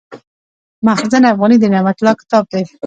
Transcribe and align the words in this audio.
مخزن 0.87 1.21
افغاني 1.31 1.57
د 1.59 1.65
نعمت 1.73 1.97
الله 1.99 2.13
کتاب 2.21 2.43
دﺉ. 2.51 2.69